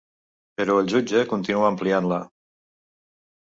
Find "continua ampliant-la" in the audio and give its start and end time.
1.33-2.19